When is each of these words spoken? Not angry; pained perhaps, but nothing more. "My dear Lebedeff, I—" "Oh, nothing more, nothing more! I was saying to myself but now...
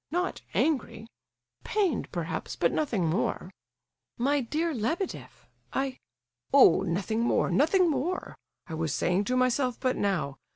Not 0.09 0.41
angry; 0.55 1.05
pained 1.63 2.11
perhaps, 2.11 2.55
but 2.55 2.71
nothing 2.71 3.05
more. 3.05 3.51
"My 4.17 4.39
dear 4.41 4.73
Lebedeff, 4.73 5.47
I—" 5.73 5.97
"Oh, 6.51 6.81
nothing 6.81 7.19
more, 7.19 7.51
nothing 7.51 7.87
more! 7.87 8.35
I 8.65 8.73
was 8.73 8.95
saying 8.95 9.25
to 9.25 9.37
myself 9.37 9.79
but 9.79 9.95
now... 9.95 10.39